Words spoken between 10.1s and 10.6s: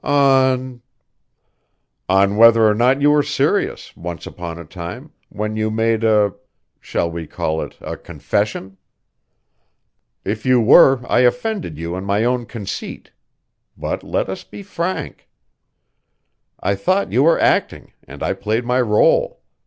If you